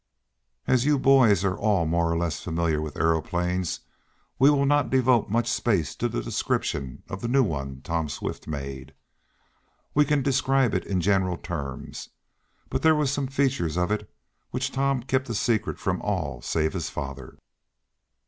As 0.65 0.83
you 0.83 0.97
boys 0.97 1.45
are 1.45 1.55
all 1.55 1.85
more 1.85 2.11
or 2.11 2.17
less 2.17 2.41
familiar 2.41 2.81
with 2.81 2.97
aeroplanes, 2.97 3.81
we 4.39 4.49
will 4.49 4.65
not 4.65 4.89
devote 4.89 5.29
much 5.29 5.47
space 5.47 5.93
to 5.97 6.09
the 6.09 6.23
description 6.23 7.03
of 7.07 7.21
the 7.21 7.27
new 7.27 7.43
one 7.43 7.81
Tom 7.83 8.09
Swift 8.09 8.47
made. 8.47 8.95
We 9.93 10.05
can 10.05 10.23
describe 10.23 10.73
it 10.73 10.85
in 10.87 11.01
general 11.01 11.37
terms, 11.37 12.09
but 12.67 12.81
there 12.81 12.95
were 12.95 13.05
some 13.05 13.27
features 13.27 13.77
of 13.77 13.91
it 13.91 14.09
which 14.49 14.71
Tom 14.71 15.03
kept 15.03 15.29
a 15.29 15.35
secret 15.35 15.77
from 15.77 16.01
all 16.01 16.41
save 16.41 16.73
his 16.73 16.89
father. 16.89 17.37